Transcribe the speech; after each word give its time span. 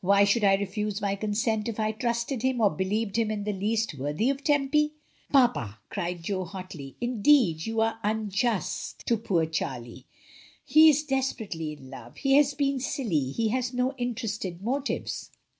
Why 0.00 0.22
should 0.22 0.44
I 0.44 0.54
refuse 0.54 1.00
my 1.02 1.16
consent 1.16 1.68
if 1.68 1.80
I 1.80 1.90
trusted 1.90 2.42
him, 2.42 2.60
or 2.60 2.70
believed 2.70 3.16
him 3.16 3.32
in 3.32 3.42
the 3.42 3.52
least 3.52 3.94
worthy 3.94 4.30
of 4.30 4.44
Tempy?" 4.44 4.92
"Papa," 5.32 5.80
cried 5.90 6.22
Jo, 6.22 6.44
hotly, 6.44 6.94
"indeed 7.00 7.66
you 7.66 7.80
are 7.80 7.98
unjust 8.04 9.02
234 9.06 9.06
^^'^^^ 9.06 9.06
DYMOND. 9.06 9.06
to 9.06 9.28
poor 9.88 9.90
Charlie. 9.92 10.06
He 10.64 10.88
is 10.88 11.02
desperately 11.02 11.72
in 11.72 11.90
love; 11.90 12.18
he 12.18 12.34
has 12.34 12.54
been 12.54 12.78
silly; 12.78 13.32
he 13.32 13.48
has 13.48 13.74
no 13.74 13.92
interested 13.98 14.62
motives." 14.62 15.32